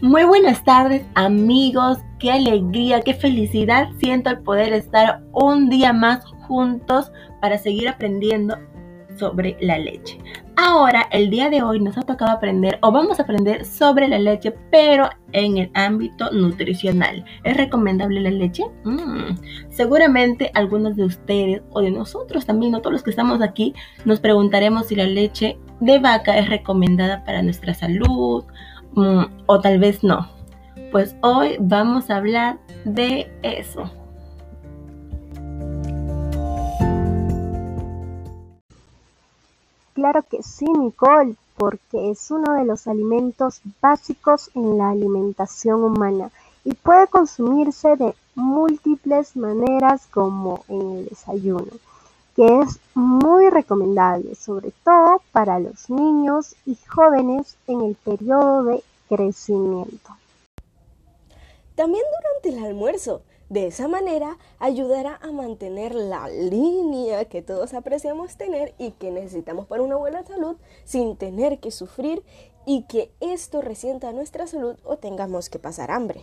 Muy 0.00 0.22
buenas 0.22 0.62
tardes 0.62 1.04
amigos, 1.16 1.98
qué 2.20 2.30
alegría, 2.30 3.00
qué 3.00 3.14
felicidad 3.14 3.88
siento 3.98 4.30
al 4.30 4.42
poder 4.42 4.72
estar 4.72 5.24
un 5.32 5.68
día 5.68 5.92
más 5.92 6.24
juntos 6.46 7.10
para 7.40 7.58
seguir 7.58 7.88
aprendiendo 7.88 8.56
sobre 9.16 9.56
la 9.60 9.76
leche. 9.76 10.20
Ahora, 10.56 11.08
el 11.10 11.30
día 11.30 11.50
de 11.50 11.62
hoy 11.62 11.80
nos 11.80 11.98
ha 11.98 12.02
tocado 12.02 12.30
aprender 12.30 12.78
o 12.82 12.92
vamos 12.92 13.18
a 13.18 13.24
aprender 13.24 13.64
sobre 13.64 14.06
la 14.06 14.20
leche, 14.20 14.54
pero 14.70 15.10
en 15.32 15.56
el 15.56 15.70
ámbito 15.74 16.30
nutricional. 16.30 17.24
¿Es 17.42 17.56
recomendable 17.56 18.20
la 18.20 18.30
leche? 18.30 18.64
Mm, 18.84 19.36
seguramente 19.68 20.52
algunos 20.54 20.94
de 20.94 21.06
ustedes 21.06 21.62
o 21.70 21.80
de 21.80 21.90
nosotros 21.90 22.46
también, 22.46 22.70
no 22.70 22.80
todos 22.80 22.92
los 22.92 23.02
que 23.02 23.10
estamos 23.10 23.42
aquí, 23.42 23.74
nos 24.04 24.20
preguntaremos 24.20 24.86
si 24.86 24.94
la 24.94 25.06
leche 25.06 25.58
de 25.80 25.98
vaca 25.98 26.38
es 26.38 26.48
recomendada 26.48 27.24
para 27.24 27.42
nuestra 27.42 27.74
salud 27.74 28.44
Mm, 28.94 29.24
o 29.46 29.60
tal 29.60 29.78
vez 29.78 30.02
no. 30.02 30.28
Pues 30.92 31.14
hoy 31.22 31.56
vamos 31.60 32.10
a 32.10 32.16
hablar 32.16 32.58
de 32.84 33.30
eso. 33.42 33.90
Claro 39.94 40.22
que 40.30 40.42
sí, 40.42 40.64
Nicole, 40.64 41.34
porque 41.56 42.10
es 42.10 42.30
uno 42.30 42.54
de 42.54 42.64
los 42.64 42.86
alimentos 42.86 43.60
básicos 43.82 44.50
en 44.54 44.78
la 44.78 44.90
alimentación 44.90 45.82
humana 45.82 46.30
y 46.64 46.74
puede 46.74 47.08
consumirse 47.08 47.96
de 47.96 48.14
múltiples 48.34 49.36
maneras 49.36 50.06
como 50.06 50.64
en 50.68 50.98
el 50.98 51.04
desayuno, 51.06 51.72
que 52.36 52.60
es 52.60 52.78
muy 52.94 53.37
recomendable, 53.58 54.34
sobre 54.34 54.72
todo 54.84 55.20
para 55.32 55.58
los 55.58 55.90
niños 55.90 56.54
y 56.64 56.76
jóvenes 56.76 57.56
en 57.66 57.80
el 57.80 57.94
periodo 57.96 58.64
de 58.64 58.82
crecimiento. 59.08 60.16
También 61.74 62.04
durante 62.42 62.58
el 62.58 62.64
almuerzo. 62.64 63.22
De 63.50 63.66
esa 63.66 63.88
manera 63.88 64.36
ayudará 64.58 65.18
a 65.22 65.32
mantener 65.32 65.94
la 65.94 66.28
línea 66.28 67.24
que 67.24 67.40
todos 67.40 67.72
apreciamos 67.72 68.36
tener 68.36 68.74
y 68.76 68.90
que 68.90 69.10
necesitamos 69.10 69.66
para 69.66 69.82
una 69.82 69.96
buena 69.96 70.22
salud 70.22 70.56
sin 70.84 71.16
tener 71.16 71.58
que 71.58 71.70
sufrir 71.70 72.22
y 72.66 72.82
que 72.82 73.10
esto 73.20 73.62
resienta 73.62 74.12
nuestra 74.12 74.46
salud 74.46 74.76
o 74.84 74.98
tengamos 74.98 75.48
que 75.48 75.58
pasar 75.58 75.90
hambre. 75.90 76.20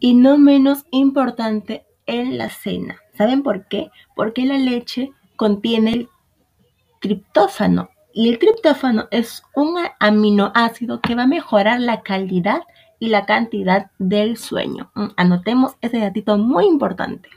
Y 0.00 0.14
no 0.14 0.38
menos 0.38 0.84
importante 0.90 1.86
en 2.06 2.36
la 2.36 2.50
cena. 2.50 3.00
¿Saben 3.16 3.42
por 3.42 3.66
qué? 3.68 3.90
Porque 4.14 4.44
la 4.44 4.58
leche 4.58 5.12
contiene 5.36 5.92
el 5.92 6.08
triptófano, 7.00 7.90
y 8.16 8.30
el 8.30 8.38
triptófano 8.38 9.08
es 9.10 9.42
un 9.54 9.76
aminoácido 10.00 11.02
que 11.02 11.14
va 11.14 11.24
a 11.24 11.26
mejorar 11.26 11.80
la 11.80 12.00
calidad 12.00 12.62
y 12.98 13.08
la 13.08 13.26
cantidad 13.26 13.90
del 13.98 14.38
sueño. 14.38 14.90
Mm, 14.94 15.08
anotemos 15.16 15.76
ese 15.82 15.98
datito 15.98 16.38
muy 16.38 16.64
importante. 16.64 17.28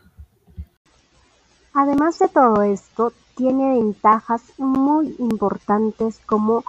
Además 1.74 2.18
de 2.20 2.30
todo 2.30 2.62
esto, 2.64 3.12
tiene 3.36 3.74
ventajas 3.74 4.42
muy 4.58 5.14
importantes 5.20 6.22
como 6.26 6.64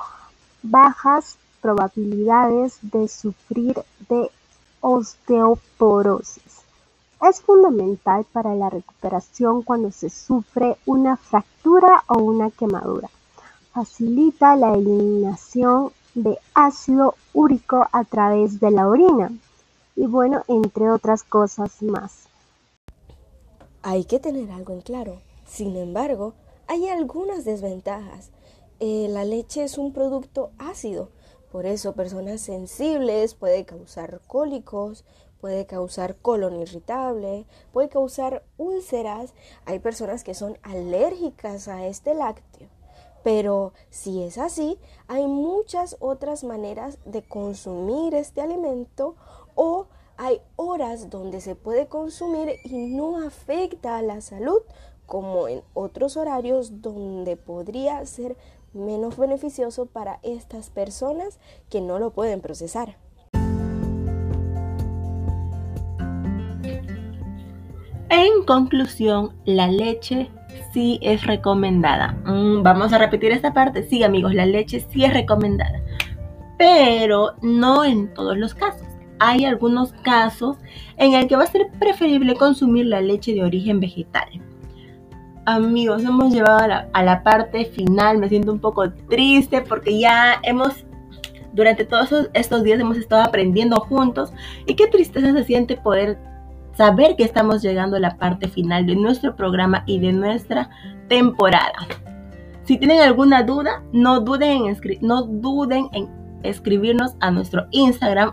bajas 0.65 1.39
probabilidades 1.61 2.79
de 2.83 3.07
sufrir 3.07 3.77
de 4.09 4.29
osteoporosis. 4.81 6.50
Es 7.29 7.43
fundamental 7.43 8.25
para 8.33 8.55
la 8.55 8.71
recuperación 8.71 9.63
cuando 9.63 9.91
se 9.91 10.09
sufre 10.09 10.77
una 10.87 11.17
fractura 11.17 12.03
o 12.09 12.19
una 12.19 12.51
quemadura. 12.51 13.11
Facilita 13.73 14.57
la 14.57 14.75
eliminación 14.75 15.93
de 16.15 16.39
ácido 16.55 17.15
úrico 17.35 17.87
a 17.93 18.05
través 18.05 18.59
de 18.59 18.71
la 18.71 18.89
orina 18.89 19.31
y 19.97 20.07
bueno, 20.07 20.43
entre 20.49 20.91
otras 20.91 21.23
cosas 21.23 21.83
más. 21.83 22.27
Hay 23.83 24.05
que 24.05 24.19
tener 24.19 24.51
algo 24.51 24.73
en 24.73 24.81
claro. 24.81 25.21
Sin 25.47 25.77
embargo, 25.77 26.35
hay 26.69 26.89
algunas 26.89 27.45
desventajas. 27.45 28.31
Eh, 28.79 29.09
la 29.11 29.25
leche 29.25 29.63
es 29.65 29.77
un 29.77 29.93
producto 29.93 30.53
ácido, 30.59 31.11
por 31.53 31.67
eso 31.67 31.93
personas 31.93 32.41
sensibles 32.41 33.35
puede 33.35 33.65
causar 33.65 34.21
cólicos, 34.27 35.05
puede 35.41 35.67
causar 35.67 36.17
colon 36.17 36.57
irritable, 36.57 37.47
puede 37.73 37.89
causar 37.89 38.45
úlceras. 38.59 39.35
Hay 39.65 39.79
personas 39.79 40.25
que 40.25 40.35
son 40.35 40.59
alérgicas 40.63 41.69
a 41.69 41.87
este 41.87 42.15
lácteo. 42.15 42.69
Pero 43.23 43.73
si 43.91 44.23
es 44.23 44.39
así, 44.39 44.79
hay 45.09 45.27
muchas 45.27 45.97
otras 46.01 46.45
maneras 46.45 46.99
de 47.05 47.23
consumir 47.23 48.15
este 48.15 48.41
alimento 48.41 49.17
o 49.55 49.87
hay 50.17 50.41
horas 50.57 51.11
donde 51.11 51.41
se 51.41 51.55
puede 51.55 51.87
consumir 51.87 52.57
y 52.65 52.77
no 52.95 53.25
afecta 53.25 53.97
a 53.97 54.03
la 54.03 54.21
salud 54.21 54.63
como 55.07 55.49
en 55.49 55.63
otros 55.75 56.17
horarios 56.17 56.83
donde 56.83 57.37
podría 57.37 58.05
ser 58.07 58.37
menos 58.73 59.17
beneficioso 59.17 59.87
para 59.87 60.21
estas 60.23 60.71
personas 60.71 61.39
que 61.69 61.81
no 61.81 61.99
lo 61.99 62.13
pueden 62.13 62.41
procesar. 62.41 62.97
En 68.11 68.43
conclusión, 68.45 69.35
la 69.45 69.69
leche 69.69 70.29
sí 70.73 70.99
es 71.01 71.25
recomendada. 71.25 72.17
Mm, 72.25 72.65
vamos 72.65 72.93
a 72.93 72.99
repetir 72.99 73.31
esta 73.31 73.55
parte. 73.55 73.85
Sí, 73.85 74.03
amigos, 74.03 74.35
la 74.35 74.47
leche 74.47 74.85
sí 74.91 75.05
es 75.05 75.15
recomendada. 75.15 75.81
Pero 76.59 77.35
no 77.41 77.85
en 77.85 78.13
todos 78.13 78.37
los 78.37 78.53
casos. 78.53 78.89
Hay 79.21 79.45
algunos 79.45 79.93
casos 79.93 80.57
en 80.97 81.15
el 81.15 81.29
que 81.29 81.37
va 81.37 81.45
a 81.45 81.47
ser 81.47 81.69
preferible 81.79 82.35
consumir 82.35 82.87
la 82.87 83.01
leche 83.01 83.33
de 83.33 83.45
origen 83.45 83.79
vegetal. 83.79 84.29
Amigos, 85.47 86.03
hemos 86.03 86.35
llevado 86.35 86.59
a 86.59 86.67
la, 86.67 86.89
a 86.93 87.05
la 87.05 87.23
parte 87.23 87.65
final. 87.67 88.19
Me 88.19 88.29
siento 88.29 88.53
un 88.53 88.59
poco 88.59 88.91
triste 89.09 89.61
porque 89.61 90.01
ya 90.01 90.41
hemos 90.43 90.85
durante 91.53 91.85
todos 91.85 92.29
estos 92.33 92.65
días 92.65 92.81
hemos 92.81 92.97
estado 92.97 93.23
aprendiendo 93.23 93.77
juntos 93.81 94.33
y 94.67 94.75
qué 94.75 94.87
tristeza 94.87 95.33
se 95.33 95.45
siente 95.45 95.77
poder 95.77 96.17
saber 96.81 97.15
que 97.15 97.25
estamos 97.25 97.61
llegando 97.61 97.99
a 97.99 98.01
la 98.01 98.17
parte 98.17 98.49
final 98.49 98.87
de 98.87 98.97
nuestro 98.97 99.37
programa 99.37 99.83
y 99.85 99.99
de 99.99 100.15
nuestra 100.15 100.71
temporada. 101.09 101.75
Si 102.63 102.79
tienen 102.79 103.03
alguna 103.03 103.43
duda, 103.43 103.83
no 103.93 104.21
duden 104.21 104.65
en, 104.65 104.79
no 105.03 105.25
duden 105.25 105.91
en 105.93 106.09
escribirnos 106.43 107.17
a 107.21 107.31
nuestro 107.33 107.67
Instagram, 107.73 108.33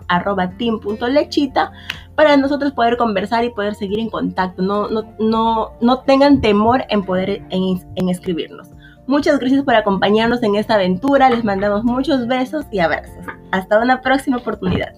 team.lechita, 0.57 1.73
para 2.15 2.37
nosotros 2.37 2.71
poder 2.71 2.95
conversar 2.95 3.43
y 3.43 3.49
poder 3.49 3.75
seguir 3.75 3.99
en 3.99 4.09
contacto. 4.09 4.61
No, 4.61 4.87
no, 4.87 5.03
no, 5.19 5.73
no 5.81 5.99
tengan 6.03 6.39
temor 6.39 6.85
en 6.87 7.03
poder 7.03 7.43
en, 7.49 7.81
en 7.95 8.07
escribirnos. 8.07 8.69
Muchas 9.07 9.39
gracias 9.39 9.63
por 9.63 9.75
acompañarnos 9.75 10.41
en 10.41 10.55
esta 10.55 10.75
aventura. 10.75 11.29
Les 11.29 11.43
mandamos 11.43 11.83
muchos 11.83 12.27
besos 12.27 12.65
y 12.71 12.79
abrazos. 12.79 13.25
Hasta 13.51 13.81
una 13.81 13.99
próxima 13.99 14.37
oportunidad. 14.37 14.93